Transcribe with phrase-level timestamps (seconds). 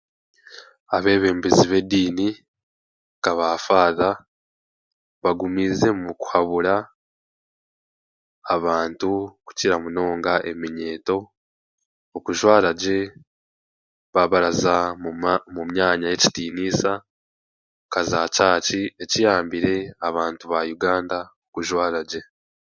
[0.95, 2.27] Abeebembezi b'ediini
[3.17, 4.09] nk'abafaaza,
[5.23, 6.75] bagumiizemu kuhabura
[8.55, 9.09] abantu,
[9.45, 11.17] kukira munonga eminyeeto,
[12.17, 12.99] okujwaragye
[14.13, 15.33] baaba baraza mu ma
[15.73, 16.91] myanya y'ekitiiniisa,
[17.83, 19.75] nk'aza kyaki, ekiyambire
[20.07, 21.19] abantu ba Uganda
[21.53, 22.21] kujwaragye.